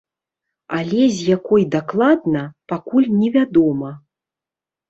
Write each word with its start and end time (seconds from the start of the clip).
Але 0.77 1.03
з 1.17 1.27
якой 1.35 1.67
дакладна, 1.75 2.41
пакуль 2.73 3.07
невядома. 3.19 3.91